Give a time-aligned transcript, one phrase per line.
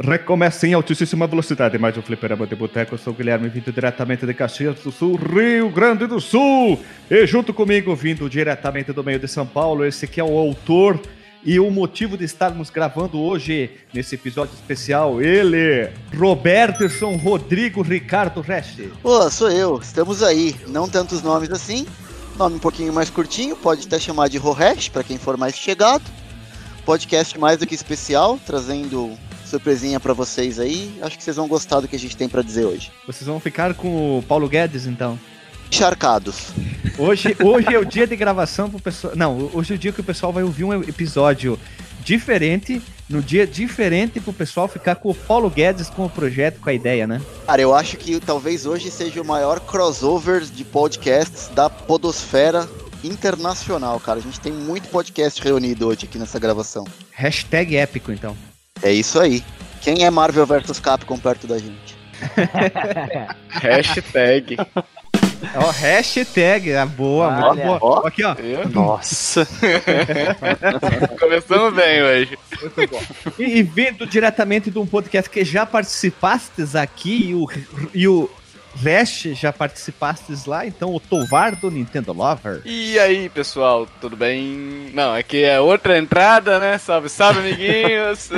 [0.00, 2.94] Recomeça em altíssima velocidade, mais um fliperama de boteco.
[2.94, 6.78] Eu sou o Guilherme, vindo diretamente de Caxias do Sul, Rio Grande do Sul.
[7.10, 11.00] E junto comigo, vindo diretamente do meio de São Paulo, esse que é o autor
[11.44, 18.92] e o motivo de estarmos gravando hoje, nesse episódio especial, ele, Roberterson Rodrigo Ricardo Reste.
[19.02, 20.54] Pô, sou eu, estamos aí.
[20.68, 21.84] Não tantos nomes assim,
[22.36, 26.04] nome um pouquinho mais curtinho, pode até chamar de Roresh, para quem for mais chegado.
[26.84, 30.96] Podcast mais do que especial, trazendo surpresinha para vocês aí.
[31.02, 32.92] Acho que vocês vão gostar do que a gente tem para dizer hoje.
[33.06, 35.18] Vocês vão ficar com o Paulo Guedes, então?
[35.66, 36.48] Encharcados.
[36.98, 39.14] Hoje, hoje é o dia de gravação pro pessoal.
[39.16, 41.58] Não, hoje é o dia que o pessoal vai ouvir um episódio
[42.00, 46.70] diferente, no dia diferente pro pessoal ficar com o Paulo Guedes com o projeto, com
[46.70, 47.20] a ideia, né?
[47.46, 52.66] Cara, eu acho que talvez hoje seja o maior crossover de podcasts da podosfera
[53.04, 54.18] internacional, cara.
[54.18, 56.84] A gente tem muito podcast reunido hoje aqui nessa gravação.
[57.10, 58.34] Hashtag épico, então.
[58.82, 59.42] É isso aí.
[59.80, 61.96] Quem é Marvel vs Capcom perto da gente?
[63.48, 64.56] Hashtag.
[65.54, 67.78] Ó, hashtag, a boa, Olha, muito boa.
[67.80, 68.06] ó.
[68.06, 68.34] Aqui, ó.
[68.72, 69.46] Nossa.
[71.18, 72.38] Começamos bem hoje.
[72.60, 73.02] Muito bom.
[73.38, 77.48] E, e vindo diretamente de um podcast que já participastes aqui e o,
[77.94, 78.28] e o
[78.80, 82.62] Rest já participastes lá, então o Tovar do Nintendo Lover.
[82.64, 84.90] E aí, pessoal, tudo bem?
[84.94, 86.78] Não, aqui é outra entrada, né?
[86.78, 88.30] Salve, salve, amiguinhos!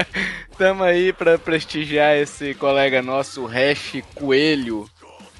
[0.58, 4.88] Tamo aí pra prestigiar esse colega nosso, Hash Coelho.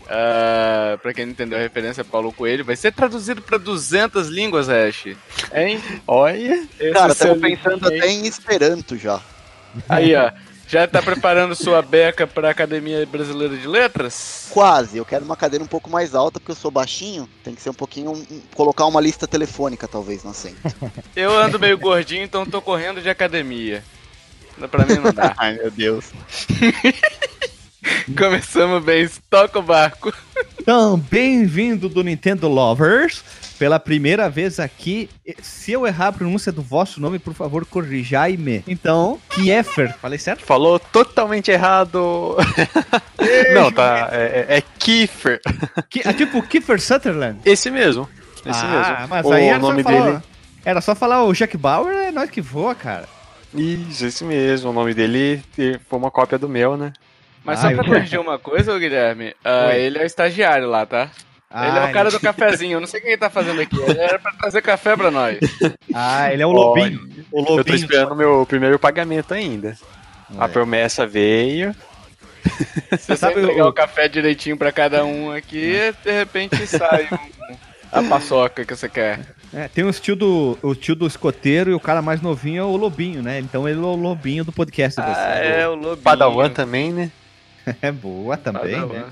[0.08, 4.68] Ah, pra quem não entendeu a referência, Paulo Coelho, vai ser traduzido pra 200 línguas,
[4.68, 5.16] Hash.
[5.52, 5.80] Hein?
[6.06, 6.66] Olha!
[6.78, 9.20] esse Cara, é estamos pensando link até em Esperanto já.
[9.88, 10.30] Aí, ó.
[10.74, 14.48] Já tá preparando sua beca pra Academia Brasileira de Letras?
[14.50, 14.98] Quase.
[14.98, 17.28] Eu quero uma cadeira um pouco mais alta, porque eu sou baixinho.
[17.44, 18.10] Tem que ser um pouquinho.
[18.10, 20.56] um- colocar uma lista telefônica, talvez, no assento.
[21.14, 23.84] Eu ando meio gordinho, então tô correndo de academia.
[24.68, 25.32] Pra mim não dá.
[25.38, 26.06] Ai, meu Deus.
[28.18, 30.12] Começamos bem, toca o barco.
[30.60, 33.22] Então, bem-vindo do Nintendo Lovers.
[33.58, 35.08] Pela primeira vez aqui,
[35.40, 38.64] se eu errar a pronúncia do vosso nome, por favor, corrijai-me.
[38.66, 40.44] Então, Kiefer, falei certo?
[40.44, 42.36] Falou totalmente errado.
[43.54, 44.08] Não, tá.
[44.12, 45.40] É, é, é Kiefer.
[45.88, 47.38] Ki- é tipo Kiefer Sutherland.
[47.44, 48.08] Esse mesmo.
[48.44, 49.08] Esse ah, mesmo.
[49.08, 50.22] mas o aí era nome só falar, dele.
[50.64, 53.08] Era só falar o Jack Bauer, é nós que voa, cara.
[53.54, 54.70] Isso, esse mesmo.
[54.70, 55.42] O nome dele
[55.88, 56.92] foi uma cópia do meu, né?
[57.44, 59.76] Mas Ah, só pra corrigir uma coisa, ô Guilherme, Oi.
[59.76, 61.10] ele é o estagiário lá, tá?
[61.54, 63.60] Ele é Ah, o cara do cafezinho, eu não sei o que ele tá fazendo
[63.60, 63.76] aqui.
[63.80, 65.38] Ele era pra trazer café pra nós.
[65.94, 67.00] Ah, ele é o Lobinho.
[67.30, 67.58] O Lobinho.
[67.60, 69.76] Eu tô esperando o meu primeiro pagamento ainda.
[70.38, 70.48] A É.
[70.48, 71.74] promessa veio.
[72.90, 77.08] Você Sabe sabe o- pegar o café direitinho pra cada um aqui, de repente sai
[77.10, 77.56] um-
[77.92, 79.20] a paçoca que você quer.
[79.52, 82.64] É, tem o tio, do, o tio do escoteiro e o cara mais novinho é
[82.64, 83.38] o Lobinho, né?
[83.38, 85.00] Então ele é o Lobinho do podcast.
[85.00, 85.46] Ah, vocês.
[85.58, 85.96] é, o lobinho.
[85.98, 87.10] Padawan também, né?
[87.80, 88.92] É boa também, Padawan.
[88.94, 89.04] né?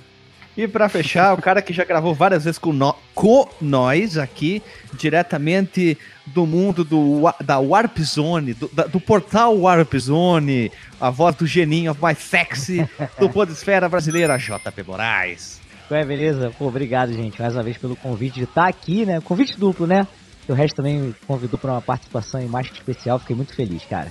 [0.57, 4.63] E pra fechar, o cara que já gravou várias vezes com, nó- com nós aqui,
[4.99, 5.97] diretamente
[6.27, 10.71] do mundo do, da Warp Zone, do, da- do portal Warp Zone,
[11.01, 12.87] a voz do geninho mais sexy
[13.19, 15.61] do Podesfera Brasileira, JP Moraes.
[15.91, 16.53] Ué, beleza?
[16.59, 19.21] Pô, obrigado, gente, mais uma vez pelo convite de estar aqui, né?
[19.23, 20.07] Convite duplo, né?
[20.49, 24.11] O resto também me convidou para uma participação aí mais especial, fiquei muito feliz, cara.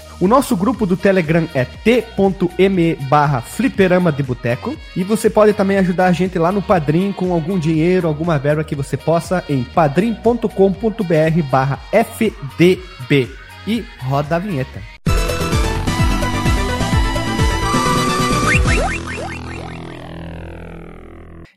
[0.21, 4.77] O nosso grupo do Telegram é t.me barra fliperama de boteco.
[4.95, 8.63] E você pode também ajudar a gente lá no Padrim com algum dinheiro, alguma verba
[8.63, 13.31] que você possa em padrim.com.br barra fdb.
[13.65, 14.79] E roda a vinheta.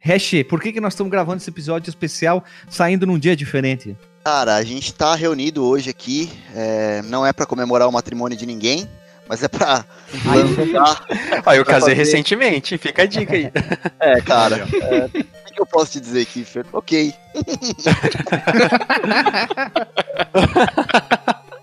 [0.01, 3.95] Hash, por que, que nós estamos gravando esse episódio especial saindo num dia diferente?
[4.25, 6.33] Cara, a gente tá reunido hoje aqui.
[6.55, 8.89] é, não é pra comemorar o matrimônio de ninguém,
[9.29, 9.85] mas é pra
[10.25, 11.05] lançar.
[11.45, 13.53] Ah, eu casei fazer- recentemente, fica a dica aí.
[14.01, 14.67] É, cara.
[14.81, 16.65] é, o que que eu posso te dizer, Kiffer?
[16.73, 17.15] Ok.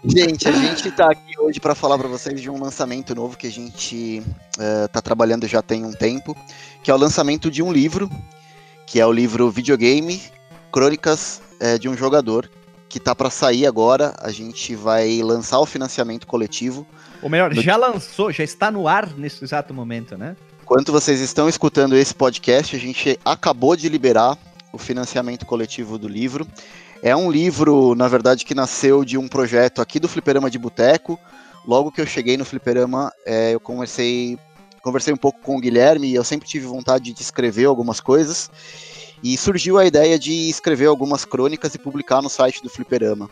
[0.04, 3.48] Gente, a gente tá aqui hoje para falar para vocês de um lançamento novo que
[3.48, 4.22] a gente
[4.92, 6.36] tá trabalhando já tem um tempo,
[6.84, 8.08] que é o lançamento de um livro,
[8.86, 10.22] que é o livro Videogame
[10.72, 12.50] Crônicas eh, de um Jogador,
[12.90, 14.13] que tá para sair agora.
[14.19, 16.86] A gente vai lançar o financiamento coletivo.
[17.22, 20.36] Ou melhor, já lançou, já está no ar nesse exato momento, né?
[20.63, 24.38] Enquanto vocês estão escutando esse podcast, a gente acabou de liberar
[24.74, 26.48] o financiamento coletivo do livro.
[27.04, 31.19] É um livro, na verdade, que nasceu de um projeto aqui do Fliperama de Boteco.
[31.66, 34.38] Logo que eu cheguei no Fliperama, é, eu conversei,
[34.81, 38.50] conversei um pouco com o Guilherme e eu sempre tive vontade de escrever algumas coisas.
[39.24, 43.30] E surgiu a ideia de escrever algumas crônicas e publicar no site do Fliperama.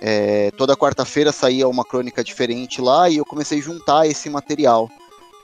[0.00, 4.90] É, toda quarta-feira saía uma crônica diferente lá e eu comecei a juntar esse material.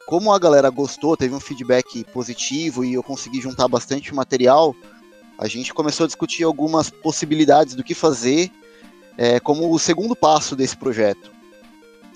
[0.06, 4.74] Como a galera gostou, teve um feedback positivo e eu consegui juntar bastante material,
[5.38, 8.50] a gente começou a discutir algumas possibilidades do que fazer
[9.18, 11.30] é, como o segundo passo desse projeto.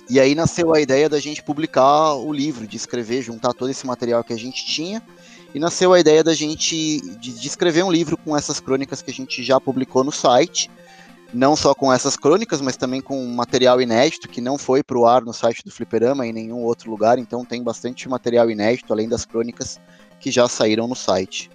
[0.09, 3.85] E aí nasceu a ideia da gente publicar o livro, de escrever, juntar todo esse
[3.85, 5.01] material que a gente tinha
[5.53, 9.11] e nasceu a ideia da gente de, de, escrever um livro com essas crônicas que
[9.11, 10.69] a gente já publicou no site,
[11.33, 15.05] não só com essas crônicas, mas também com material inédito que não foi para o
[15.05, 19.07] ar no site do Fliperama em nenhum outro lugar, então tem bastante material inédito além
[19.07, 19.79] das crônicas
[20.19, 21.49] que já saíram no site.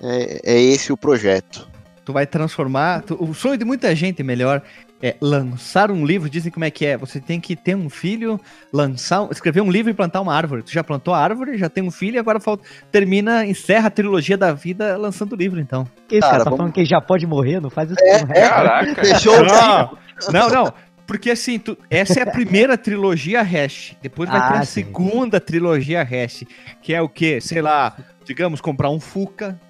[0.00, 1.68] É, é esse o projeto.
[2.04, 3.02] Tu vai transformar.
[3.02, 4.62] Tu, o sonho de muita gente, melhor,
[5.02, 6.96] é lançar um livro, dizem como é que é.
[6.96, 8.40] Você tem que ter um filho,
[8.72, 10.62] lançar, escrever um livro e plantar uma árvore.
[10.62, 13.90] Tu já plantou a árvore, já tem um filho, e agora falta, termina, encerra a
[13.90, 15.84] trilogia da vida lançando o livro, então.
[16.06, 16.58] Que isso, cara, cara tá vamos...
[16.58, 18.00] falando que já pode morrer, não faz isso.
[18.04, 19.02] É, é, caraca.
[19.02, 19.98] Deixou não,
[20.32, 20.72] não, não.
[21.06, 23.96] Porque assim, tu, essa é a primeira trilogia hash.
[24.00, 24.84] Depois vai ah, ter a sim.
[24.84, 26.44] segunda trilogia hash.
[26.80, 27.40] Que é o quê?
[27.40, 29.60] Sei lá, digamos, comprar um Fuca.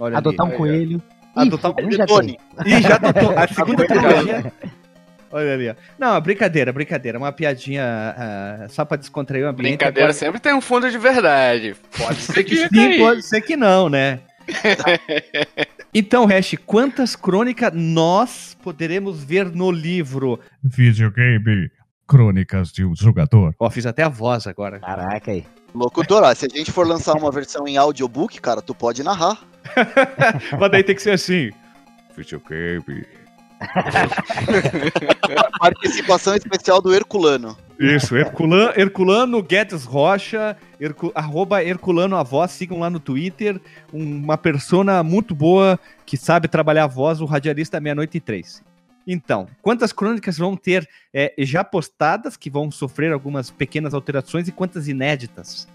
[0.00, 0.54] Adotar ali.
[0.54, 1.02] um coelho.
[1.36, 2.36] Adotar um coelho.
[2.66, 3.38] Ih, já adotou.
[3.38, 4.52] A segunda trilogia.
[5.30, 5.74] Olha ali, ó.
[5.98, 7.18] Não, brincadeira, brincadeira.
[7.18, 9.76] Uma piadinha uh, só pra descontrair o ambiente.
[9.76, 10.18] Brincadeira pode...
[10.18, 11.76] sempre tem um fundo de verdade.
[11.96, 14.20] Pode ser que sim, pode ser que não, né?
[15.92, 21.70] então, Hash, quantas crônicas nós poderemos ver no livro Videogame
[22.06, 23.54] Crônicas de um Jogador?
[23.58, 24.78] Ó, fiz até a voz agora.
[24.80, 25.44] Caraca aí.
[25.74, 29.38] Locutor, ó, se a gente for lançar uma versão em audiobook, cara, tu pode narrar.
[30.58, 31.50] Mas daí tem que ser assim.
[32.16, 33.06] Videogame
[35.58, 37.56] Participação especial do Herculano.
[37.78, 43.60] Isso, Herculano, Herculano Guedes Rocha, Hercu, arroba Herculano a voz, sigam lá no Twitter.
[43.92, 48.62] Uma persona muito boa que sabe trabalhar a voz, o radialista Meia-Noite e Três.
[49.06, 54.52] Então, quantas crônicas vão ter é, já postadas, que vão sofrer algumas pequenas alterações, e
[54.52, 55.66] quantas inéditas?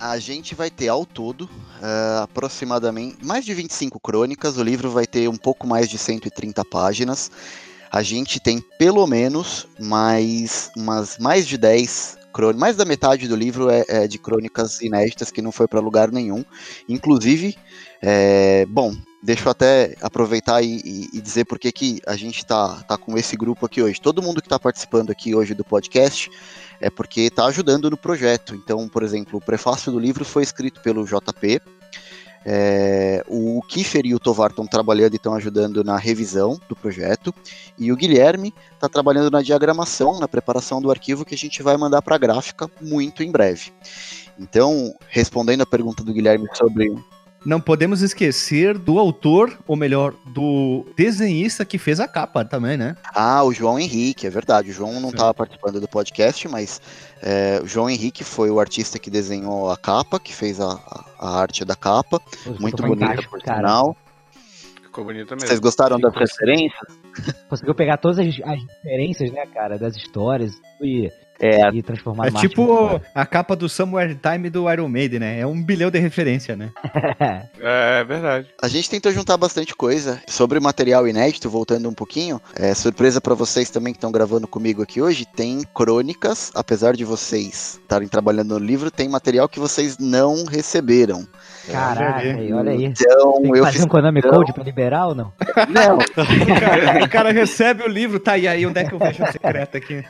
[0.00, 4.56] A gente vai ter ao todo uh, aproximadamente mais de 25 crônicas.
[4.56, 7.30] O livro vai ter um pouco mais de 130 páginas.
[7.92, 12.60] A gente tem pelo menos mais, umas, mais de 10 crônicas.
[12.60, 16.10] Mais da metade do livro é, é de crônicas inéditas que não foi para lugar
[16.10, 16.42] nenhum.
[16.88, 17.54] Inclusive,
[18.00, 22.82] é, bom, deixa eu até aproveitar e, e, e dizer por que a gente está
[22.82, 24.00] tá com esse grupo aqui hoje.
[24.00, 26.30] Todo mundo que está participando aqui hoje do podcast
[26.80, 28.54] é porque está ajudando no projeto.
[28.54, 31.60] Então, por exemplo, o prefácio do livro foi escrito pelo JP.
[32.42, 37.34] É, o Kiefer e o Tovar estão trabalhando e estão ajudando na revisão do projeto.
[37.78, 41.76] E o Guilherme está trabalhando na diagramação, na preparação do arquivo que a gente vai
[41.76, 43.72] mandar para a gráfica muito em breve.
[44.38, 46.90] Então, respondendo a pergunta do Guilherme sobre
[47.44, 52.96] não podemos esquecer do autor, ou melhor, do desenhista que fez a capa também, né?
[53.14, 54.70] Ah, o João Henrique, é verdade.
[54.70, 56.80] O João não estava participando do podcast, mas
[57.22, 60.78] é, o João Henrique foi o artista que desenhou a capa, que fez a,
[61.18, 62.20] a arte da capa.
[62.58, 63.96] Muito bonita, por sinal.
[64.82, 65.48] Ficou bonita mesmo.
[65.48, 66.88] Vocês gostaram das referências?
[67.48, 72.30] Conseguiu pegar todas as, as referências, né, cara, das histórias e é, e transformar é
[72.32, 75.40] tipo a capa do Somewhere Time do Iron Maiden, né?
[75.40, 76.70] É um bilhão de referência, né?
[77.58, 78.48] é, é verdade.
[78.62, 82.40] A gente tentou juntar bastante coisa sobre material inédito, voltando um pouquinho.
[82.54, 87.04] É, surpresa para vocês também que estão gravando comigo aqui hoje, tem crônicas, apesar de
[87.04, 91.26] vocês estarem trabalhando no livro, tem material que vocês não receberam.
[91.70, 92.20] Caraca,
[92.54, 92.84] olha aí.
[92.84, 93.86] Então, Tem que eu fazer fiz...
[93.86, 94.30] um Konami então...
[94.30, 95.32] Code pra liberar ou não?
[95.68, 95.98] Não.
[95.98, 99.22] o, cara, o cara recebe o livro, tá, e aí onde é que eu vejo
[99.22, 100.04] o secreto aqui?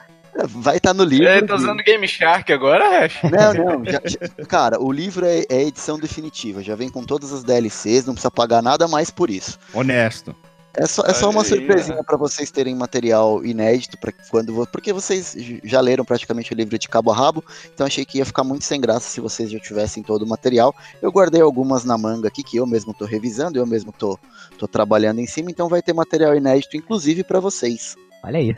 [0.46, 1.28] Vai estar tá no livro.
[1.28, 3.20] Ele tá usando Game Shark agora, Hash?
[3.24, 3.84] Não, não.
[3.84, 6.62] Já, já, cara, o livro é, é edição definitiva.
[6.62, 9.58] Já vem com todas as DLCs, não precisa pagar nada mais por isso.
[9.72, 10.34] Honesto.
[10.74, 12.02] É só, é só uma surpresinha né?
[12.06, 16.88] para vocês terem material inédito para quando porque vocês já leram praticamente o livro de
[16.88, 17.44] cabo a rabo,
[17.74, 20.74] então achei que ia ficar muito sem graça se vocês já tivessem todo o material.
[21.02, 24.18] Eu guardei algumas na manga aqui que eu mesmo tô revisando, eu mesmo tô,
[24.58, 27.96] tô trabalhando em cima, então vai ter material inédito inclusive para vocês.
[28.22, 28.56] Olha aí.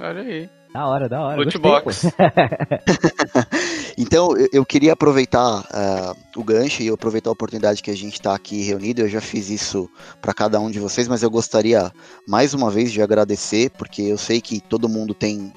[0.00, 0.57] Olha aí.
[0.72, 1.36] Da hora, da hora.
[1.36, 2.06] Lootbox.
[3.96, 8.14] então, eu, eu, queria aproveitar uh, o gancho e aproveitar a oportunidade que a gente
[8.14, 9.00] está aqui reunido.
[9.00, 11.90] Eu já fiz isso para cada um de vocês, mas eu gostaria
[12.26, 15.52] mais uma vez de agradecer, porque eu sei que todo mundo tem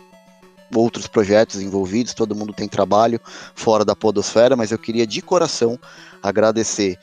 [0.73, 3.19] outros projetos envolvidos, todo mundo tem trabalho
[3.53, 5.77] fora da podosfera, mas eu queria de coração
[6.23, 6.97] agradecer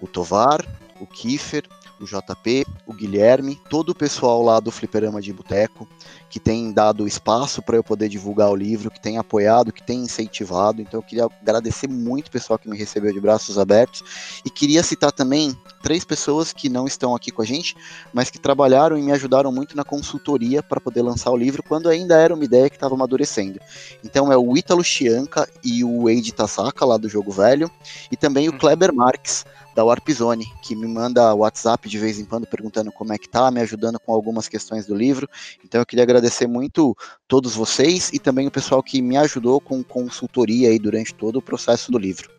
[0.00, 0.64] o Tovar,
[1.00, 1.64] o Kiefer,
[2.04, 5.88] o JP, o Guilherme, todo o pessoal lá do Fliperama de Boteco,
[6.28, 10.02] que tem dado espaço para eu poder divulgar o livro, que tem apoiado, que tem
[10.02, 10.82] incentivado.
[10.82, 14.02] Então eu queria agradecer muito o pessoal que me recebeu de braços abertos
[14.44, 17.76] e queria citar também três pessoas que não estão aqui com a gente,
[18.12, 21.88] mas que trabalharam e me ajudaram muito na consultoria para poder lançar o livro quando
[21.88, 23.60] ainda era uma ideia que estava amadurecendo.
[24.02, 27.70] Então é o Ítalo Chianca e o Eide Tasaka lá do Jogo Velho
[28.10, 28.58] e também o Hum.
[28.58, 29.44] Kleber Marques
[29.74, 33.28] da Warp Zone, que me manda WhatsApp de vez em quando perguntando como é que
[33.28, 35.28] tá, me ajudando com algumas questões do livro.
[35.64, 39.82] Então eu queria agradecer muito todos vocês e também o pessoal que me ajudou com
[39.82, 42.30] consultoria aí durante todo o processo do livro.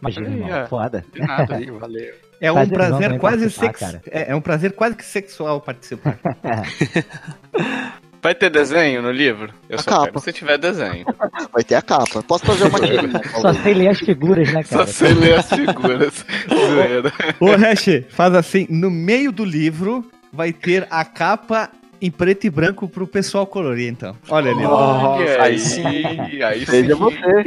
[0.00, 0.66] Imagina, irmão.
[0.68, 1.04] Foda.
[1.12, 2.14] De nada aí, valeu.
[2.40, 3.82] É um prazer também quase sex...
[4.06, 6.18] é, é um prazer quase que sexual participar.
[8.22, 9.52] Vai ter desenho no livro?
[9.68, 10.06] Eu A só capa.
[10.06, 11.06] quero se tiver desenho.
[11.52, 12.22] Vai ter a capa.
[12.22, 13.20] Posso fazer uma tirinha?
[13.40, 14.86] Só sei ler as figuras, né, Só cara?
[14.86, 16.26] sei ler as figuras.
[17.40, 21.70] Ô, Hash, faz assim, no meio do livro vai ter a capa
[22.00, 24.16] em preto e branco pro pessoal colorir, então.
[24.28, 24.64] Olha ali.
[24.64, 26.42] Olha aí aí, sim.
[26.42, 27.00] aí Seja sim.
[27.00, 27.44] você.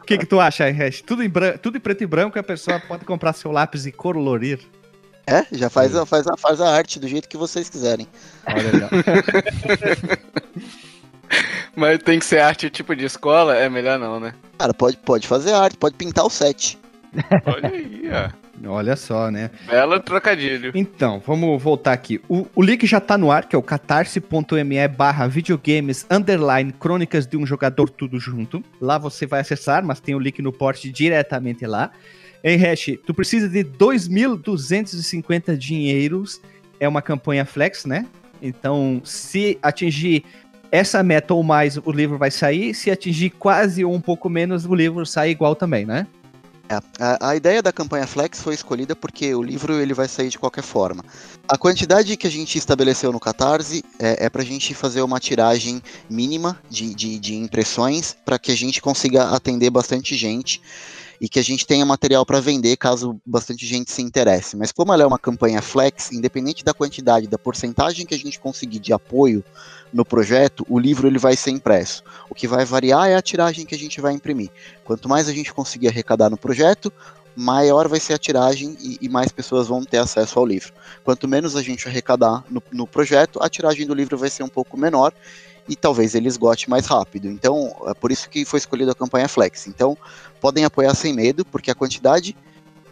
[0.00, 1.02] O que que tu acha, Hash?
[1.02, 1.52] Tudo em, bran...
[1.58, 4.60] Tudo em preto e branco, a pessoa pode comprar seu lápis e colorir.
[5.28, 8.08] É, já faz a, faz, a, faz a arte do jeito que vocês quiserem.
[11.76, 13.54] Mas tem que ser arte tipo de escola?
[13.54, 14.32] É melhor não, né?
[14.58, 16.78] Cara, pode, pode fazer arte, pode pintar o set.
[17.44, 18.48] Olha aí, ó.
[18.66, 19.50] Olha só, né?
[19.66, 20.72] Belo trocadilho.
[20.74, 22.20] Então, vamos voltar aqui.
[22.28, 27.26] O, o link já tá no ar, que é o catarse.me barra videogames underline crônicas
[27.26, 28.62] de um jogador tudo junto.
[28.80, 31.90] Lá você vai acessar, mas tem o link no porte diretamente lá.
[32.42, 36.40] Em hash, tu precisa de 2.250 dinheiros.
[36.78, 38.06] É uma campanha flex, né?
[38.40, 40.24] Então, se atingir
[40.70, 42.74] essa meta ou mais, o livro vai sair.
[42.74, 46.06] Se atingir quase ou um pouco menos, o livro sai igual também, né?
[46.68, 50.28] É, a, a ideia da campanha Flex foi escolhida porque o livro ele vai sair
[50.28, 51.02] de qualquer forma.
[51.48, 55.18] A quantidade que a gente estabeleceu no Catarse é, é para a gente fazer uma
[55.18, 60.60] tiragem mínima de, de, de impressões para que a gente consiga atender bastante gente
[61.20, 64.56] e que a gente tenha material para vender caso bastante gente se interesse.
[64.56, 68.38] Mas como ela é uma campanha Flex, independente da quantidade, da porcentagem que a gente
[68.38, 69.44] conseguir de apoio
[69.92, 72.02] no projeto, o livro ele vai ser impresso.
[72.28, 74.50] O que vai variar é a tiragem que a gente vai imprimir.
[74.84, 76.92] Quanto mais a gente conseguir arrecadar no projeto,
[77.38, 80.72] maior vai ser a tiragem e, e mais pessoas vão ter acesso ao livro.
[81.04, 84.48] Quanto menos a gente arrecadar no, no projeto, a tiragem do livro vai ser um
[84.48, 85.12] pouco menor
[85.68, 87.28] e talvez ele esgote mais rápido.
[87.28, 89.66] Então, é por isso que foi escolhida a campanha Flex.
[89.66, 89.96] Então,
[90.40, 92.34] podem apoiar sem medo, porque a quantidade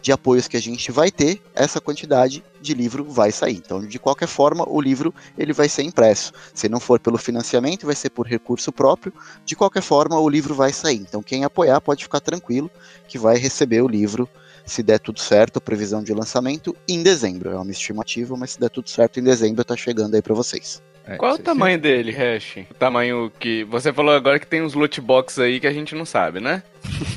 [0.01, 3.55] de apoios que a gente vai ter, essa quantidade de livro vai sair.
[3.55, 6.31] Então, de qualquer forma, o livro ele vai ser impresso.
[6.53, 9.11] Se não for pelo financiamento, vai ser por recurso próprio.
[9.43, 11.01] De qualquer forma, o livro vai sair.
[11.01, 12.69] Então, quem apoiar pode ficar tranquilo
[13.07, 14.29] que vai receber o livro,
[14.67, 17.49] se der tudo certo, previsão de lançamento em dezembro.
[17.49, 20.83] É uma estimativa, mas se der tudo certo em dezembro, tá chegando aí para vocês.
[21.07, 22.57] É, Qual o tamanho dele, Hash?
[22.69, 23.63] O tamanho que.
[23.63, 26.61] Você falou agora que tem uns loot box aí que a gente não sabe, né?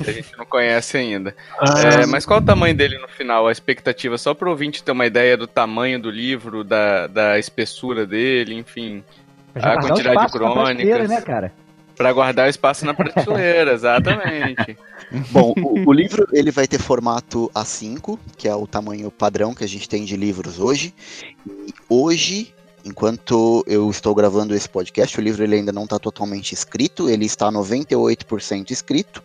[0.04, 1.34] Que a gente não conhece ainda.
[2.00, 3.48] É, mas qual o tamanho dele no final?
[3.48, 8.06] A expectativa, só pro ouvinte ter uma ideia do tamanho do livro, da, da espessura
[8.06, 9.02] dele, enfim.
[9.56, 11.08] A o quantidade de prateleira, crônicas.
[11.08, 11.52] né, cara?
[12.00, 14.74] Pra guardar espaço na prateleira, exatamente.
[15.30, 19.62] Bom, o, o livro ele vai ter formato A5, que é o tamanho padrão que
[19.62, 20.94] a gente tem de livros hoje.
[21.46, 22.54] E hoje,
[22.86, 27.26] enquanto eu estou gravando esse podcast, o livro ele ainda não está totalmente escrito, ele
[27.26, 29.22] está 98% escrito.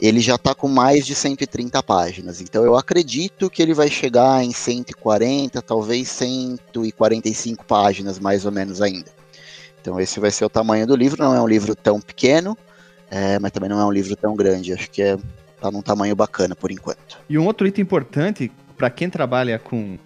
[0.00, 4.42] Ele já está com mais de 130 páginas, então eu acredito que ele vai chegar
[4.42, 9.19] em 140, talvez 145 páginas mais ou menos ainda.
[9.80, 12.56] Então esse vai ser o tamanho do livro, não é um livro tão pequeno,
[13.10, 14.72] é, mas também não é um livro tão grande.
[14.72, 15.16] Acho que é,
[15.60, 17.18] tá num tamanho bacana por enquanto.
[17.28, 19.98] E um outro item importante para quem trabalha com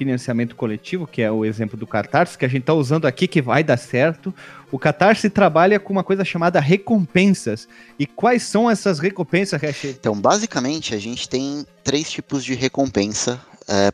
[0.00, 3.42] financiamento coletivo, que é o exemplo do Catarse, que a gente está usando aqui, que
[3.42, 4.34] vai dar certo.
[4.72, 7.68] O Catarse trabalha com uma coisa chamada recompensas.
[7.98, 9.84] E quais são essas recompensas, Hash?
[9.84, 13.38] Então, basicamente, a gente tem três tipos de recompensa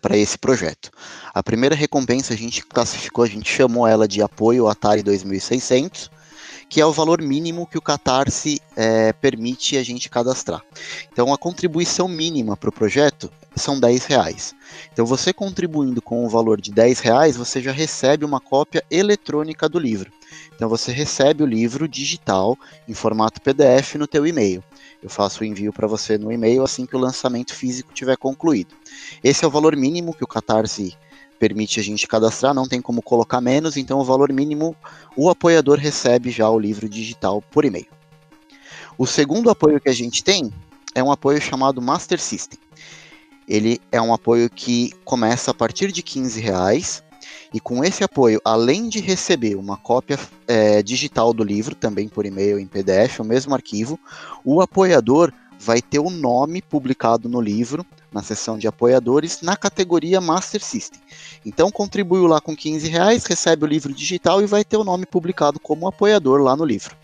[0.00, 0.90] para esse projeto.
[1.34, 6.10] A primeira recompensa a gente classificou, a gente chamou ela de apoio Atari 2600,
[6.68, 10.62] que é o valor mínimo que o Catarse é, permite a gente cadastrar.
[11.12, 14.54] Então, a contribuição mínima para o projeto são 10 reais.
[14.92, 19.68] Então, você contribuindo com o valor de 10 reais, você já recebe uma cópia eletrônica
[19.68, 20.12] do livro.
[20.54, 22.58] Então, você recebe o livro digital
[22.88, 24.62] em formato PDF no teu e-mail.
[25.02, 28.74] Eu faço o envio para você no e-mail assim que o lançamento físico tiver concluído.
[29.22, 30.96] Esse é o valor mínimo que o Catarse
[31.38, 34.76] permite a gente cadastrar, não tem como colocar menos, então o valor mínimo
[35.16, 37.86] o apoiador recebe já o livro digital por e-mail.
[38.98, 40.50] O segundo apoio que a gente tem
[40.94, 42.58] é um apoio chamado Master System.
[43.46, 47.02] ele é um apoio que começa a partir de 15 reais.
[47.54, 52.26] E com esse apoio, além de receber uma cópia é, digital do livro, também por
[52.26, 54.00] e-mail em PDF, o mesmo arquivo,
[54.44, 60.20] o apoiador vai ter o nome publicado no livro, na seção de apoiadores, na categoria
[60.20, 61.00] Master System.
[61.44, 65.06] Então contribuiu lá com 15 reais, recebe o livro digital e vai ter o nome
[65.06, 66.96] publicado como apoiador lá no livro.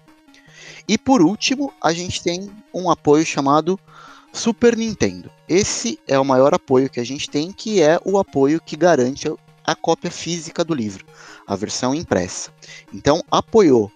[0.89, 3.79] E por último, a gente tem um apoio chamado
[4.33, 5.31] Super Nintendo.
[5.49, 9.33] Esse é o maior apoio que a gente tem, que é o apoio que garante
[9.65, 11.05] a cópia física do livro,
[11.47, 12.51] a versão impressa.
[12.93, 13.93] Então, apoiou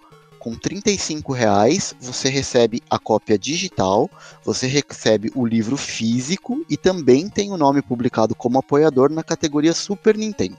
[0.46, 4.08] com R$ reais, você recebe a cópia digital,
[4.44, 9.72] você recebe o livro físico e também tem o nome publicado como apoiador na categoria
[9.72, 10.56] Super Nintendo.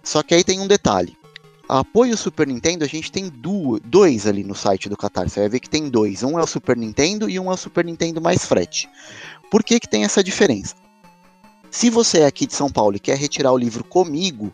[0.00, 1.16] Só que aí tem um detalhe.
[1.68, 3.28] Apoio Super Nintendo, a gente tem
[3.84, 5.34] dois ali no site do Catarse.
[5.34, 6.22] Você vai ver que tem dois.
[6.22, 8.88] Um é o Super Nintendo e um é o Super Nintendo mais frete.
[9.50, 10.76] Por que, que tem essa diferença?
[11.68, 14.52] Se você é aqui de São Paulo e quer retirar o livro comigo,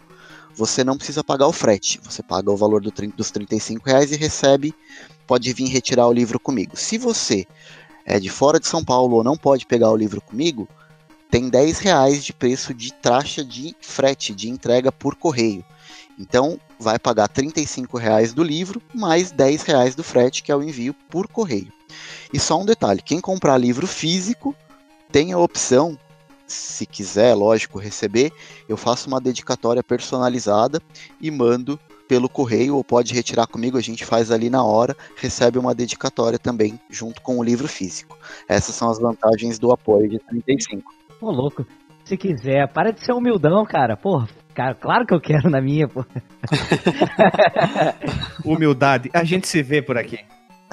[0.54, 2.00] você não precisa pagar o frete.
[2.04, 4.74] Você paga o valor do, dos 35 reais e recebe,
[5.26, 6.76] pode vir retirar o livro comigo.
[6.76, 7.46] Se você
[8.04, 10.68] é de fora de São Paulo ou não pode pegar o livro comigo,
[11.30, 15.64] tem 10 reais de preço de taxa de frete, de entrega por correio.
[16.18, 17.50] Então, vai pagar R$
[17.98, 21.72] reais do livro, mais R$ reais do frete, que é o envio por correio.
[22.32, 24.54] E só um detalhe: quem comprar livro físico
[25.10, 25.98] tem a opção,
[26.46, 28.32] se quiser, lógico, receber,
[28.68, 30.80] eu faço uma dedicatória personalizada
[31.20, 35.58] e mando pelo correio ou pode retirar comigo, a gente faz ali na hora, recebe
[35.58, 38.18] uma dedicatória também junto com o livro físico.
[38.48, 40.92] Essas são as vantagens do apoio de 35.
[41.18, 41.66] Pô, louco.
[42.04, 43.96] Se quiser, para de ser humildão, cara.
[43.96, 44.22] Pô,
[44.54, 46.04] cara, claro que eu quero na minha, pô.
[48.44, 49.10] Humildade.
[49.14, 50.18] A gente se vê por aqui.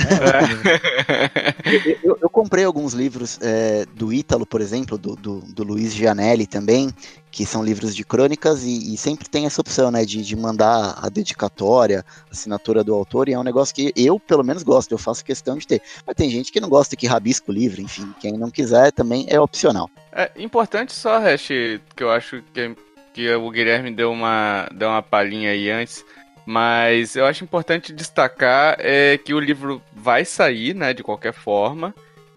[0.01, 1.98] É.
[2.03, 6.46] eu, eu, comprei alguns livros é, do Ítalo, por exemplo, do, do, do, Luiz Gianelli
[6.48, 6.89] também,
[7.29, 10.98] que são livros de crônicas, e, e sempre tem essa opção, né, de, de, mandar
[11.01, 14.92] a dedicatória, a assinatura do autor, e é um negócio que eu, pelo menos, gosto,
[14.92, 15.81] eu faço questão de ter.
[16.05, 19.25] Mas tem gente que não gosta que rabisca o livro, enfim, quem não quiser também
[19.29, 19.90] é opcional.
[20.11, 21.48] É importante só, Hash,
[21.96, 22.75] que eu acho que,
[23.14, 26.03] que o Guilherme deu uma, deu uma palhinha aí antes,
[26.46, 31.94] mas eu acho importante destacar é, que o livro vai sair, né, de qualquer forma.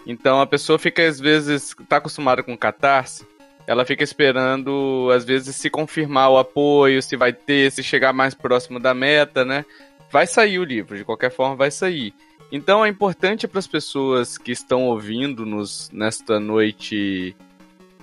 [0.06, 3.26] Então a pessoa fica, às vezes, tá acostumada com catarse,
[3.66, 8.34] ela fica esperando, às vezes, se confirmar o apoio, se vai ter, se chegar mais
[8.34, 9.64] próximo da meta, né?
[10.12, 12.12] Vai sair o livro, de qualquer forma vai sair.
[12.52, 17.34] Então é importante para as pessoas que estão ouvindo-nos nesta noite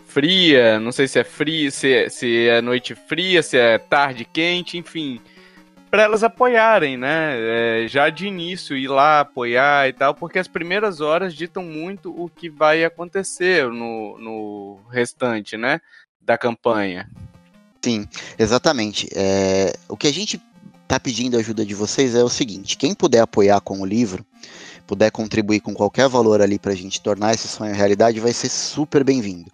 [0.07, 4.25] fria, não sei se é fria, se é, se é noite fria, se é tarde
[4.25, 5.21] quente, enfim
[5.91, 7.83] para elas apoiarem, né?
[7.83, 12.09] É, já de início, ir lá apoiar e tal, porque as primeiras horas ditam muito
[12.17, 15.81] o que vai acontecer no, no restante, né?
[16.21, 17.09] Da campanha.
[17.83, 18.07] Sim,
[18.39, 19.09] exatamente.
[19.13, 20.41] É, o que a gente
[20.87, 24.25] tá pedindo ajuda de vocês é o seguinte: quem puder apoiar com o livro,
[24.87, 28.49] puder contribuir com qualquer valor ali para a gente tornar esse sonho realidade, vai ser
[28.49, 29.51] super bem-vindo.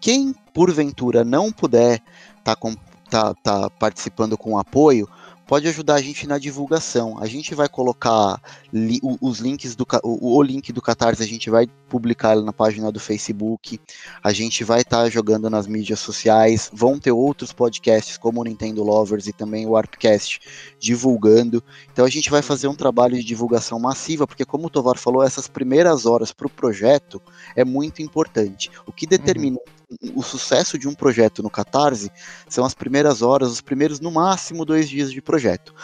[0.00, 2.00] Quem porventura não puder
[2.38, 2.70] estar tá
[3.10, 5.08] tá, tá participando com apoio,
[5.46, 7.18] pode ajudar a gente na divulgação.
[7.20, 8.40] A gente vai colocar
[8.72, 12.90] li, os links do o, o, link do Catarse, a gente vai publicar na página
[12.90, 13.78] do Facebook.
[14.20, 16.68] A gente vai estar tá jogando nas mídias sociais.
[16.72, 20.40] Vão ter outros podcasts como o Nintendo Lovers e também o Warpcast
[20.76, 21.62] divulgando.
[21.92, 25.22] Então a gente vai fazer um trabalho de divulgação massiva, porque como o Tovar falou,
[25.22, 27.22] essas primeiras horas para o projeto
[27.54, 28.72] é muito importante.
[28.84, 29.74] O que determina uhum
[30.14, 32.10] o sucesso de um projeto no Catarse
[32.48, 35.74] são as primeiras horas, os primeiros no máximo dois dias de projeto.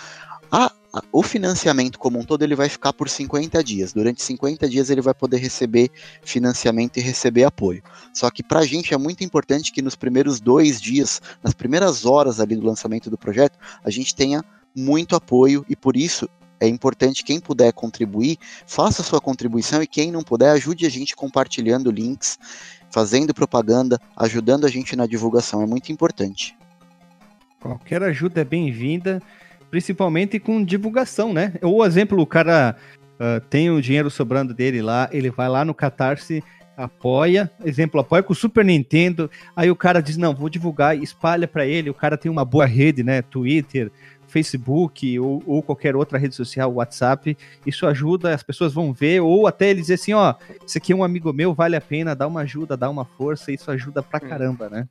[1.12, 3.92] O financiamento como um todo ele vai ficar por 50 dias.
[3.92, 5.90] Durante 50 dias ele vai poder receber
[6.22, 7.82] financiamento e receber apoio.
[8.12, 12.04] Só que para a gente é muito importante que nos primeiros dois dias, nas primeiras
[12.04, 14.44] horas ali do lançamento do projeto, a gente tenha
[14.76, 20.12] muito apoio e por isso é importante quem puder contribuir, faça sua contribuição e quem
[20.12, 22.38] não puder, ajude a gente compartilhando links
[22.90, 25.62] fazendo propaganda, ajudando a gente na divulgação.
[25.62, 26.56] É muito importante.
[27.60, 29.22] Qualquer ajuda é bem-vinda,
[29.70, 31.54] principalmente com divulgação, né?
[31.62, 32.76] O exemplo, o cara
[33.14, 36.42] uh, tem o dinheiro sobrando dele lá, ele vai lá no Catarse,
[36.76, 41.46] apoia, exemplo, apoia com o Super Nintendo, aí o cara diz, não, vou divulgar, espalha
[41.46, 43.22] para ele, o cara tem uma boa rede, né?
[43.22, 43.90] Twitter,
[44.26, 49.46] Facebook ou, ou, qualquer outra rede social, WhatsApp, isso ajuda, as pessoas vão ver, ou
[49.46, 52.26] até ele dizer assim, ó, esse aqui é um amigo meu, vale a pena, dá
[52.26, 54.88] uma ajuda, dá uma força, isso ajuda pra caramba, né?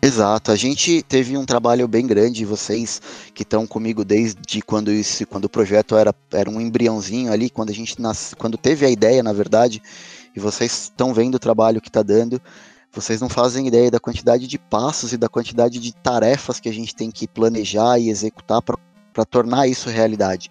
[0.00, 3.00] Exato, a gente teve um trabalho bem grande, vocês
[3.34, 7.70] que estão comigo desde quando isso, quando o projeto era, era um embriãozinho ali, quando
[7.70, 9.82] a gente nas, quando teve a ideia, na verdade,
[10.34, 12.40] e vocês estão vendo o trabalho que está dando.
[12.92, 16.72] vocês não fazem ideia da quantidade de passos e da quantidade de tarefas que a
[16.72, 20.50] gente tem que planejar e executar para tornar isso realidade.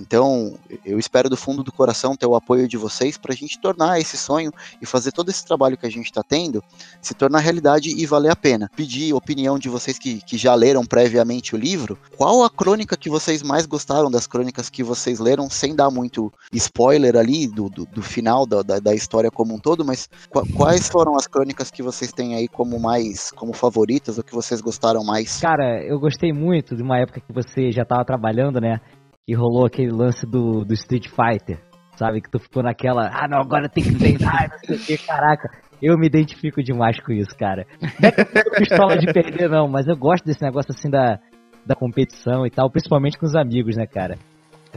[0.00, 0.54] Então,
[0.84, 4.00] eu espero do fundo do coração ter o apoio de vocês para a gente tornar
[4.00, 6.62] esse sonho e fazer todo esse trabalho que a gente está tendo
[7.00, 8.70] se tornar realidade e valer a pena.
[8.76, 11.98] Pedir opinião de vocês que, que já leram previamente o livro.
[12.16, 16.32] Qual a crônica que vocês mais gostaram das crônicas que vocês leram, sem dar muito
[16.52, 20.08] spoiler ali do, do, do final da, da, da, história como um todo, mas
[20.56, 24.60] quais foram as crônicas que vocês têm aí como mais como favoritas ou que vocês
[24.60, 25.40] gostaram mais?
[25.40, 28.80] Cara, eu gostei muito de uma época que você já estava trabalhando, né?
[29.26, 31.58] Que rolou aquele lance do, do Street Fighter,
[31.96, 32.20] sabe?
[32.20, 35.50] Que tu ficou naquela, ah não, agora tem que treinar, não sei o que, caraca.
[35.82, 37.66] Eu me identifico demais com isso, cara.
[38.00, 41.18] Não é que eu pistola de perder, não, mas eu gosto desse negócio assim da,
[41.66, 44.18] da competição e tal, principalmente com os amigos, né, cara?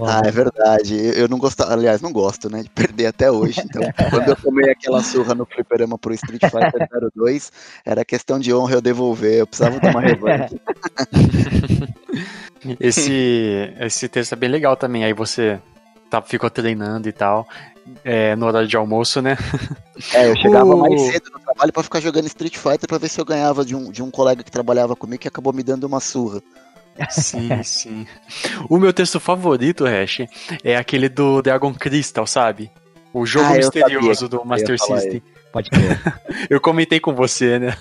[0.06, 0.96] Ah, é verdade.
[1.18, 3.62] Eu não gosto, aliás, não gosto, né, de perder até hoje.
[3.64, 3.82] Então,
[4.12, 7.52] quando eu tomei aquela surra no fliperama pro Street Fighter 02,
[7.86, 10.56] era questão de honra eu devolver, eu precisava tomar revanche.
[12.80, 15.04] esse, esse texto é bem legal também.
[15.04, 15.60] Aí você
[16.10, 17.48] tá, ficou treinando e tal.
[18.04, 19.38] É, no horário de almoço, né?
[20.14, 20.78] É, eu chegava o...
[20.78, 23.76] mais cedo no trabalho para ficar jogando Street Fighter para ver se eu ganhava de
[23.76, 26.42] um, de um colega que trabalhava comigo que acabou me dando uma surra.
[27.10, 28.08] Sim, sim.
[28.70, 30.28] O meu texto favorito, Hash,
[30.64, 32.72] é aquele do Dragon Crystal, sabe?
[33.14, 35.22] O jogo ah, misterioso do Master System.
[35.58, 36.00] Pode crer.
[36.52, 37.76] eu comentei com você, né?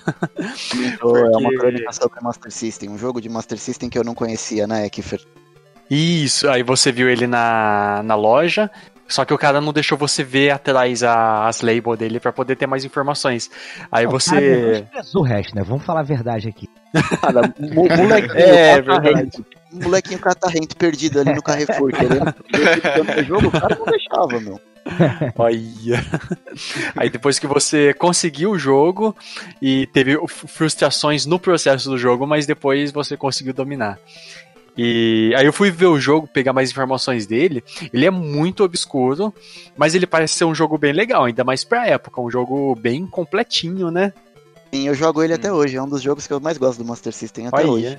[0.99, 1.19] Porque...
[1.19, 4.65] É uma crônica sobre Master System, um jogo de Master System que eu não conhecia,
[4.65, 5.21] né, Kiffer?
[5.87, 8.71] Isso, aí você viu ele na, na loja,
[9.07, 12.55] só que o cara não deixou você ver atrás a, as labels dele para poder
[12.55, 13.47] ter mais informações.
[13.91, 14.87] Aí não, você.
[14.91, 15.63] Cara, o resto, né?
[15.63, 16.67] Vamos falar a verdade aqui.
[17.21, 19.45] Cara, molequinho, é, verdade.
[19.71, 22.33] molequinho catarrento perdido ali no Carrefour, querendo
[23.05, 24.59] ver o jogo, o cara não deixava, meu.
[25.37, 26.05] Olha.
[26.95, 29.15] Aí depois que você conseguiu o jogo
[29.61, 33.99] e teve frustrações no processo do jogo, mas depois você conseguiu dominar.
[34.77, 37.63] E aí eu fui ver o jogo, pegar mais informações dele.
[37.91, 39.33] Ele é muito obscuro,
[39.75, 43.07] mas ele parece ser um jogo bem legal, ainda mais pra época, um jogo bem
[43.07, 44.13] completinho, né?
[44.71, 45.35] Sim, eu jogo ele hum.
[45.35, 47.71] até hoje, é um dos jogos que eu mais gosto do Master System até Olha.
[47.71, 47.97] hoje.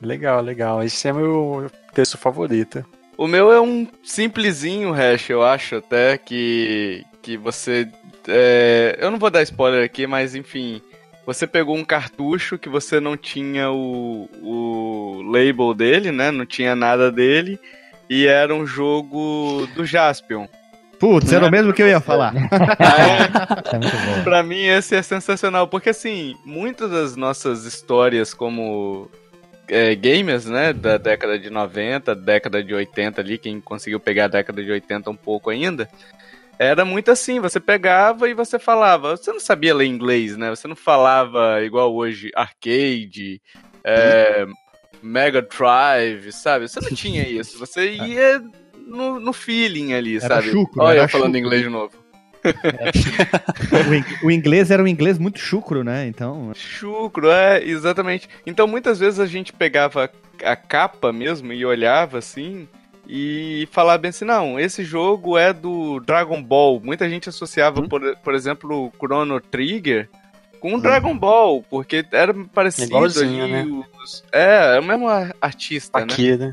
[0.00, 0.82] Legal, legal.
[0.84, 2.84] Esse é meu texto favorito.
[3.16, 7.88] O meu é um simplesinho hash, eu acho até que que você
[8.28, 8.98] é...
[9.00, 10.82] eu não vou dar spoiler aqui, mas enfim,
[11.26, 16.30] você pegou um cartucho que você não tinha o, o label dele, né?
[16.30, 17.58] Não tinha nada dele.
[18.10, 20.46] E era um jogo do Jaspion.
[20.98, 22.34] Putz, era o mesmo que eu ia falar.
[22.36, 29.10] é, pra mim esse é sensacional, porque assim, muitas das nossas histórias como
[29.68, 34.28] é, gamers, né, da década de 90, década de 80 ali, quem conseguiu pegar a
[34.28, 35.88] década de 80 um pouco ainda,
[36.58, 39.16] era muito assim, você pegava e você falava.
[39.16, 40.50] Você não sabia ler inglês, né?
[40.50, 43.40] Você não falava igual hoje, arcade,
[43.82, 44.46] é,
[45.02, 46.68] Mega Drive, sabe?
[46.68, 47.58] Você não tinha isso.
[47.58, 48.42] Você ia
[48.86, 50.50] no, no feeling ali, era sabe?
[50.50, 51.40] Chucro, Olha eu falando chucro.
[51.40, 52.03] inglês de novo.
[54.22, 56.06] O inglês era um inglês muito chucro, né?
[56.06, 56.52] Então.
[56.54, 58.28] Chucro, é, exatamente.
[58.46, 60.10] Então muitas vezes a gente pegava
[60.42, 62.68] a capa mesmo e olhava assim
[63.06, 66.80] e falar bem assim, não, esse jogo é do Dragon Ball.
[66.82, 67.88] Muita gente associava, hum?
[67.88, 70.08] por, por exemplo, o Chrono Trigger
[70.60, 70.80] com hum.
[70.80, 73.48] Dragon Ball, porque era parecido ali.
[73.48, 73.64] Né?
[74.02, 74.24] Os...
[74.32, 75.06] É, é o mesmo
[75.40, 76.46] artista, Aqui, né?
[76.46, 76.52] né?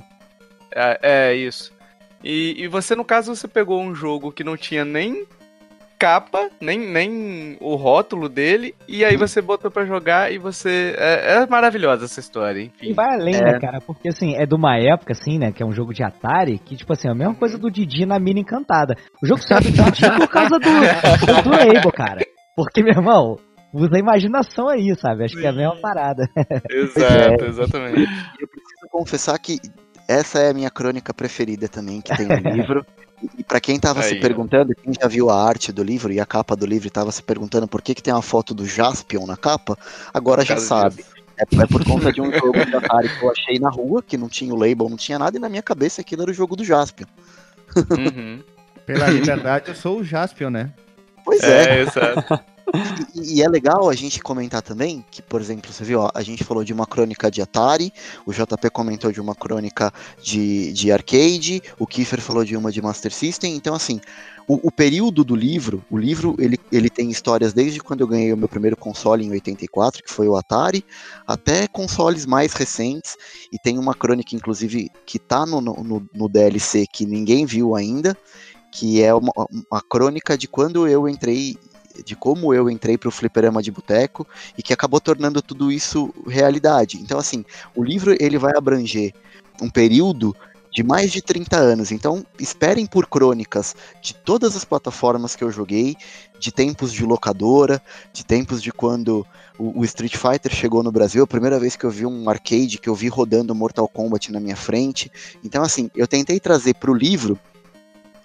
[0.73, 1.71] É, é isso.
[2.23, 5.25] E, e você, no caso, você pegou um jogo que não tinha nem
[6.01, 10.95] capa, nem, nem o rótulo dele, e aí você botou para jogar e você.
[10.97, 12.89] É, é, maravilhosa essa história, enfim.
[12.89, 13.51] E vai além, né, é...
[13.51, 13.79] né, cara?
[13.79, 16.75] Porque assim, é de uma época, assim, né, que é um jogo de Atari, que,
[16.75, 18.95] tipo assim, é a mesma coisa do Didi na mina encantada.
[19.21, 22.25] O jogo sabe Didi por causa do, do, do label, cara.
[22.55, 23.37] Porque, meu irmão,
[23.71, 25.25] usa a imaginação aí, sabe?
[25.25, 25.41] Acho Sim.
[25.41, 26.27] que é a mesma parada.
[26.67, 28.01] Exato, exatamente.
[28.39, 29.59] Eu preciso confessar que
[30.09, 32.83] essa é a minha crônica preferida também, que tem no livro.
[33.37, 36.25] E para quem estava se perguntando, quem já viu a arte do livro e a
[36.25, 39.37] capa do livro estava se perguntando por que, que tem uma foto do Jaspion na
[39.37, 39.77] capa,
[40.13, 41.05] agora já sabe.
[41.37, 44.17] É, é, por conta de um jogo de Atari que eu achei na rua, que
[44.17, 46.55] não tinha o label, não tinha nada, e na minha cabeça aquilo era o jogo
[46.55, 47.07] do Jaspion.
[47.75, 48.43] Uhum.
[48.85, 50.71] Pela liberdade, eu sou o Jaspion, né?
[51.23, 51.79] Pois é.
[51.79, 52.39] é exato.
[53.15, 56.43] E, é legal a gente comentar também que, por exemplo, você viu, ó, a gente
[56.43, 57.93] falou de uma crônica de Atari,
[58.25, 62.81] o JP comentou de uma crônica de, de arcade, o Kiefer falou de uma de
[62.81, 63.99] Master System, então assim,
[64.47, 68.31] o, o, período do livro, o livro ele, ele tem histórias desde quando eu ganhei
[68.31, 70.85] o meu primeiro console em 84, que foi o Atari,
[71.27, 73.17] até consoles mais recentes,
[73.51, 78.17] e tem uma crônica, inclusive, que tá no, no, no DLC que ninguém viu ainda,
[78.71, 79.33] que é uma,
[79.69, 81.57] uma crônica de quando eu entrei
[82.05, 84.27] de como eu entrei pro fliperama de boteco
[84.57, 86.97] e que acabou tornando tudo isso realidade.
[87.01, 89.13] Então, assim, o livro ele vai abranger
[89.61, 90.35] um período
[90.71, 91.91] de mais de 30 anos.
[91.91, 95.95] Então, esperem por crônicas de todas as plataformas que eu joguei,
[96.39, 97.81] de tempos de locadora,
[98.13, 99.25] de tempos de quando
[99.59, 102.79] o, o, Street Fighter chegou no Brasil, a primeira vez que eu vi um arcade,
[102.79, 105.11] que eu vi rodando Mortal Kombat na minha frente.
[105.43, 107.37] Então, assim, eu tentei trazer para o livro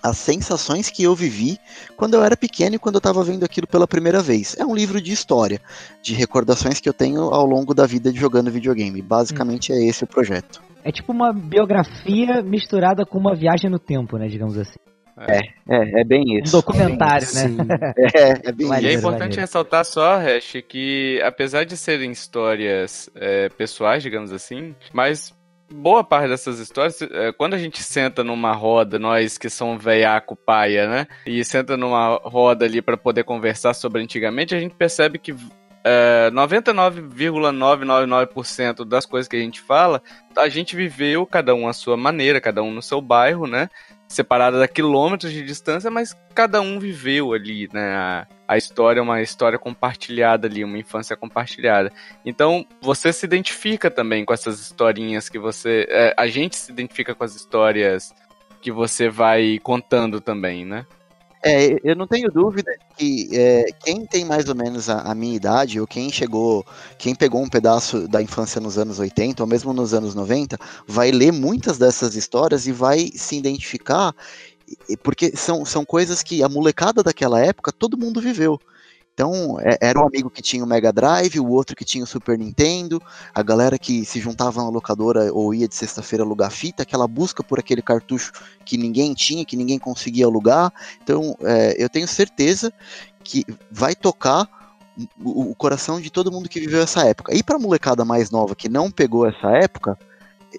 [0.08, 1.58] as sensações que eu vivi
[1.96, 4.56] quando eu era pequeno e quando eu estava vendo aquilo pela primeira vez.
[4.58, 5.60] É um livro de história,
[6.02, 9.02] de recordações que eu tenho ao longo da vida de jogando videogame.
[9.02, 9.76] Basicamente hum.
[9.76, 10.62] é esse o projeto.
[10.84, 14.78] É tipo uma biografia misturada com uma viagem no tempo, né, digamos assim.
[15.18, 15.38] É,
[15.68, 16.56] é, é bem isso.
[16.56, 17.66] Um documentário, é né?
[18.14, 18.82] É, é bem isso.
[18.82, 24.74] E é importante ressaltar só, Hash, que apesar de serem histórias é, pessoais, digamos assim,
[24.92, 25.34] mas
[25.70, 30.36] boa parte dessas histórias, é, quando a gente senta numa roda, nós que somos veiaco
[30.36, 31.08] paia, né?
[31.26, 35.34] E senta numa roda ali para poder conversar sobre antigamente, a gente percebe que
[35.84, 40.02] é, 99,999% das coisas que a gente fala,
[40.36, 43.70] a gente viveu cada um à sua maneira, cada um no seu bairro, né?
[44.08, 48.26] Separada a quilômetros de distância, mas cada um viveu ali, né?
[48.46, 51.92] A história é uma história compartilhada ali, uma infância compartilhada.
[52.24, 55.86] Então, você se identifica também com essas historinhas que você.
[55.88, 58.14] É, a gente se identifica com as histórias
[58.60, 60.86] que você vai contando também, né?
[61.44, 65.36] É, eu não tenho dúvida que é, quem tem mais ou menos a, a, minha
[65.36, 66.66] idade, ou quem chegou,
[66.98, 71.12] quem pegou um pedaço da infância nos anos 80, ou mesmo nos anos 90, vai
[71.12, 74.12] ler muitas dessas histórias e vai se identificar,
[75.02, 78.58] porque são, são coisas que a molecada daquela época todo mundo viveu.
[79.16, 82.06] Então, é, era um amigo que tinha o Mega Drive, o outro que tinha o
[82.06, 83.00] Super Nintendo,
[83.34, 87.42] a galera que se juntava na locadora ou ia de sexta-feira alugar fita, aquela busca
[87.42, 88.30] por aquele cartucho
[88.62, 90.70] que ninguém tinha, que ninguém conseguia alugar.
[91.02, 92.70] Então, é, eu tenho certeza
[93.24, 94.46] que vai tocar
[95.18, 97.34] o, o coração de todo mundo que viveu essa época.
[97.34, 99.98] E para a molecada mais nova que não pegou essa época,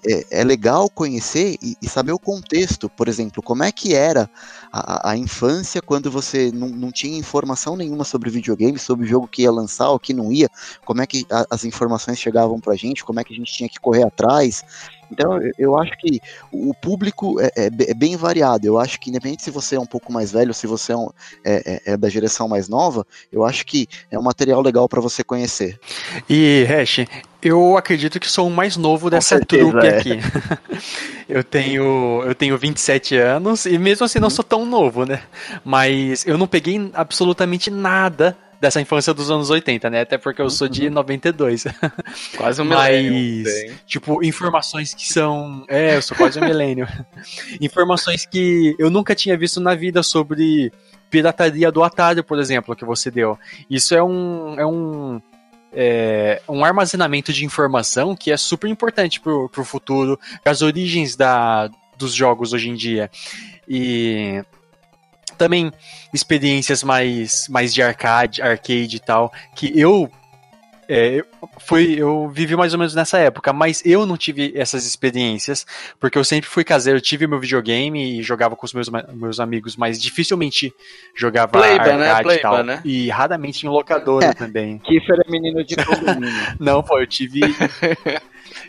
[0.06, 4.30] é, é, legal conhecer e, e, saber o contexto, por exemplo, como é que era
[4.72, 9.42] a, a infância quando você não, tinha informação nenhuma sobre videogame, sobre o jogo que
[9.42, 10.48] ia lançar ou que não ia,
[10.84, 13.68] como é que a, as informações chegavam pra gente, como é que a gente tinha
[13.68, 14.64] que correr atrás.
[15.10, 16.20] Então, eu acho que
[16.52, 18.66] o público é, é, é, bem variado.
[18.66, 21.08] Eu acho que, independente se você é um pouco mais velho, se você é, um,
[21.44, 25.00] é, é, é da geração mais nova, eu acho que é um material legal para
[25.00, 25.78] você conhecer.
[26.28, 27.06] E, Hash,
[27.42, 29.96] eu acredito que sou o mais novo dessa certeza, trupe é.
[29.96, 30.18] aqui.
[31.28, 34.30] eu tenho eu tenho 27 anos e mesmo assim não uhum.
[34.30, 35.22] sou tão novo, né?
[35.64, 40.00] Mas eu não peguei absolutamente nada dessa infância dos anos 80, né?
[40.00, 41.64] Até porque eu sou de 92.
[41.64, 41.72] Uhum.
[42.36, 43.44] Quase um milênio.
[43.44, 45.64] Mas, tipo, informações que são.
[45.68, 46.86] É, eu sou quase um milênio.
[47.60, 50.72] informações que eu nunca tinha visto na vida sobre
[51.10, 53.38] pirataria do Atari, por exemplo, que você deu.
[53.70, 54.58] Isso é um.
[54.58, 55.20] É um
[55.72, 61.70] é, um armazenamento de informação que é super importante pro, pro futuro, as origens da,
[61.96, 63.10] dos jogos hoje em dia.
[63.68, 64.42] E
[65.36, 65.72] também
[66.12, 70.10] experiências mais, mais de arcade, arcade e tal, que eu
[70.88, 71.22] é,
[71.58, 75.66] foi, eu vivi mais ou menos nessa época, mas eu não tive essas experiências,
[76.00, 79.38] porque eu sempre fui caseiro, eu tive meu videogame e jogava com os meus, meus
[79.38, 80.72] amigos, mas dificilmente
[81.14, 81.90] jogava Playba, né?
[81.90, 82.22] arcade né?
[82.22, 82.64] Playba, e tal.
[82.64, 82.80] Né?
[82.84, 84.78] E raramente em locadora é, também.
[84.78, 86.34] Kiffer é menino de condomínio.
[86.58, 87.40] não, pô, eu tive...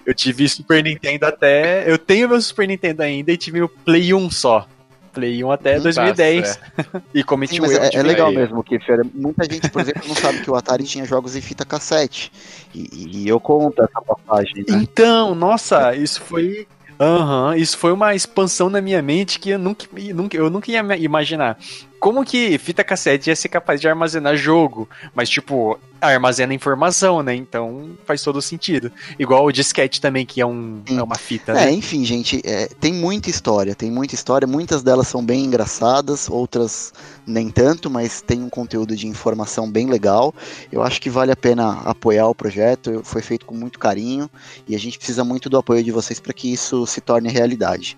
[0.06, 1.90] eu tive Super Nintendo até...
[1.90, 4.68] Eu tenho meu Super Nintendo ainda e tive o Play 1 só.
[5.10, 6.42] Play 1 até 2010.
[6.42, 6.60] Passa,
[6.96, 7.02] é.
[7.14, 7.84] e cometi Sim, um erro.
[7.84, 9.06] É, é legal mesmo, Kiffer.
[9.14, 12.32] Muita gente, por exemplo, não sabe que o Atari tinha jogos em fita cassete.
[12.74, 14.66] E, e eu conto essa passagem.
[14.68, 14.80] Né?
[14.82, 16.68] Então, nossa, isso foi
[17.00, 20.70] Aham, uhum, isso foi uma expansão na minha mente que eu nunca, nunca, eu nunca
[20.70, 21.58] ia imaginar.
[22.00, 24.90] Como que fita cassete ia ser capaz de armazenar jogo?
[25.14, 27.36] Mas, tipo, armazena informação, né?
[27.36, 28.92] Então faz todo sentido.
[29.18, 31.52] Igual o disquete também, que é, um, é uma fita.
[31.52, 31.72] É, né?
[31.72, 34.48] enfim, gente, é, tem muita história, tem muita história.
[34.48, 36.94] Muitas delas são bem engraçadas, outras
[37.28, 40.34] nem tanto, mas tem um conteúdo de informação bem legal.
[40.72, 44.30] Eu acho que vale a pena apoiar o projeto, foi feito com muito carinho
[44.68, 47.98] e a gente precisa muito do apoio de vocês para que isso se torne realidade.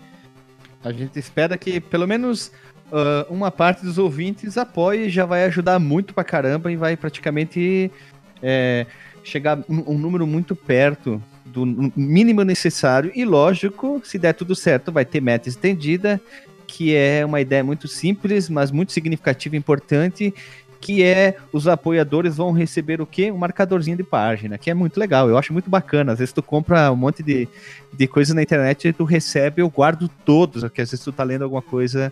[0.83, 2.51] A gente espera que pelo menos
[2.91, 7.91] uh, uma parte dos ouvintes apoie, já vai ajudar muito pra caramba e vai praticamente
[8.41, 8.85] é,
[9.23, 13.11] chegar um, um número muito perto do mínimo necessário.
[13.15, 16.21] E lógico, se der tudo certo, vai ter meta estendida,
[16.67, 20.33] que é uma ideia muito simples, mas muito significativa e importante,
[20.81, 23.31] que é os apoiadores vão receber o quê?
[23.31, 25.29] Um marcadorzinho de página, que é muito legal.
[25.29, 26.11] Eu acho muito bacana.
[26.11, 27.47] Às vezes tu compra um monte de,
[27.93, 31.23] de coisa na internet e tu recebe, eu guardo todos, porque às vezes tu tá
[31.23, 32.11] lendo alguma coisa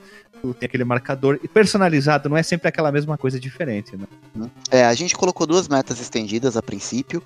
[0.60, 1.39] tem aquele marcador.
[1.53, 4.49] Personalizado não é sempre aquela mesma coisa diferente, né?
[4.71, 7.21] É, a gente colocou duas metas estendidas a princípio.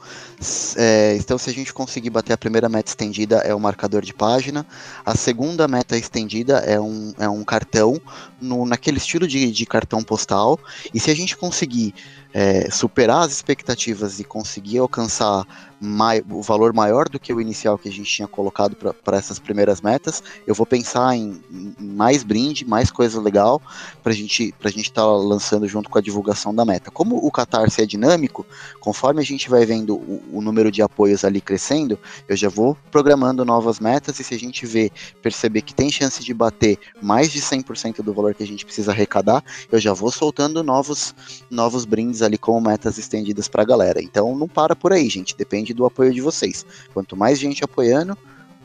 [0.76, 4.14] É, então, se a gente conseguir bater a primeira meta estendida, é o marcador de
[4.14, 4.66] página.
[5.06, 8.02] A segunda meta estendida é um, é um cartão
[8.42, 10.60] no, naquele estilo de, de cartão postal.
[10.94, 11.94] E se a gente conseguir
[12.34, 15.46] é, superar as expectativas e conseguir alcançar
[15.80, 19.38] mai, o valor maior do que o inicial que a gente tinha colocado para essas
[19.38, 23.62] primeiras metas, eu vou pensar em, em mais brinde, mais coisa legal
[24.02, 26.90] para gente, a gente estar tá lançando junto com a divulgação da meta.
[26.90, 28.46] Como o Catarse é dinâmico,
[28.80, 32.78] conforme a gente vai vendo o, o número de apoios ali crescendo, eu já vou
[32.90, 34.92] programando novas metas e se a gente vê,
[35.22, 38.92] perceber que tem chance de bater mais de 100% do valor que a gente precisa
[38.92, 41.14] arrecadar, eu já vou soltando novos,
[41.52, 44.02] novos brindes ali como metas estendidas para a galera.
[44.02, 45.36] Então não para por aí, gente.
[45.38, 46.66] Depende do apoio de vocês.
[46.94, 48.18] Quanto mais gente apoiando,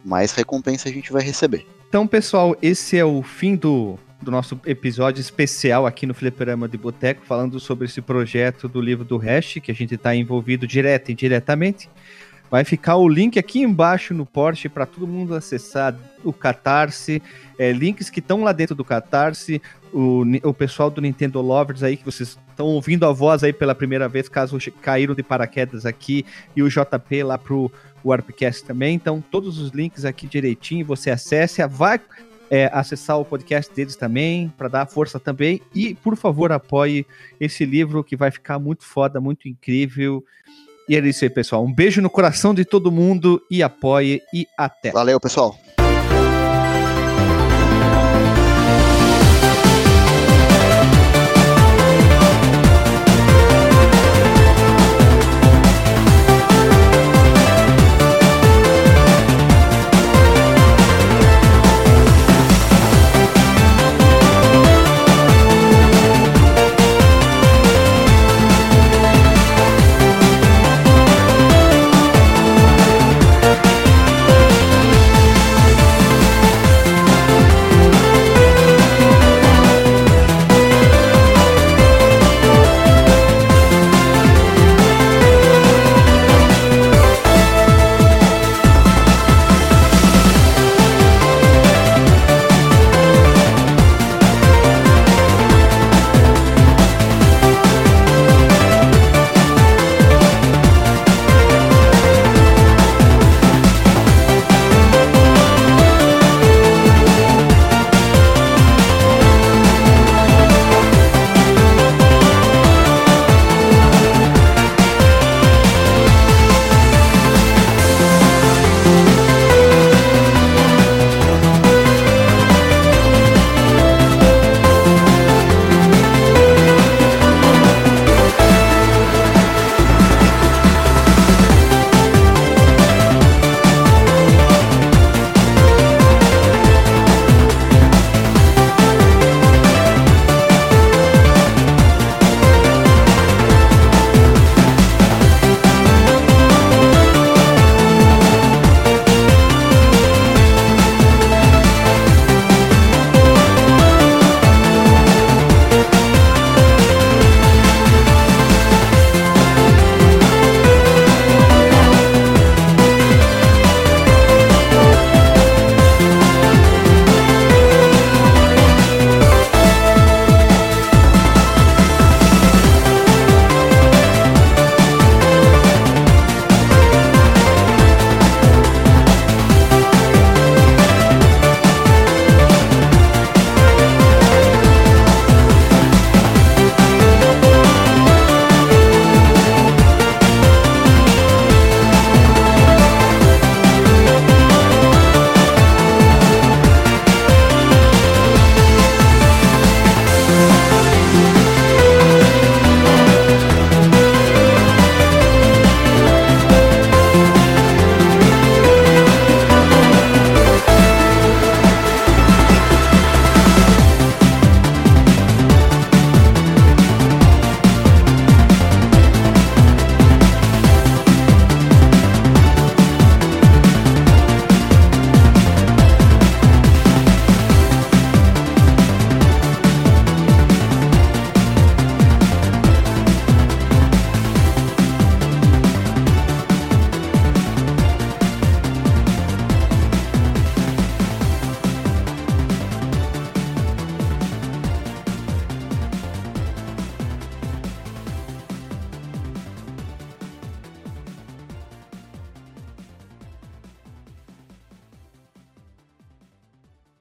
[0.05, 1.67] mais recompensa a gente vai receber.
[1.89, 6.77] Então, pessoal, esse é o fim do, do nosso episódio especial aqui no Fliperama de
[6.77, 11.09] Boteco, falando sobre esse projeto do livro do Hash, que a gente está envolvido direto
[11.09, 11.89] e indiretamente.
[12.51, 17.23] Vai ficar o link aqui embaixo no Porsche para todo mundo acessar o Catarse,
[17.59, 19.61] é, links que estão lá dentro do Catarse,
[19.93, 23.75] o, o pessoal do Nintendo Lovers aí, que vocês estão ouvindo a voz aí pela
[23.75, 26.25] primeira vez, caso caíram de paraquedas aqui,
[26.57, 27.71] e o JP lá pro
[28.05, 28.95] Warpcast também.
[28.95, 32.01] Então, todos os links aqui direitinho, você acesse, vai
[32.51, 35.61] é, acessar o podcast deles também, para dar força também.
[35.75, 37.07] E, por favor, apoie
[37.39, 40.25] esse livro que vai ficar muito foda, muito incrível.
[40.89, 41.65] E é isso aí, pessoal.
[41.65, 44.91] Um beijo no coração de todo mundo e apoie e até.
[44.91, 45.55] Valeu, pessoal.